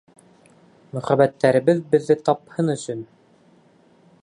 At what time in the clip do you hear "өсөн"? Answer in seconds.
2.77-3.07